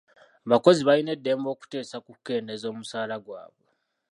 [0.47, 3.65] Abakozi balina eddembe okuteesa ku kukendeeza omusaala gwabwe.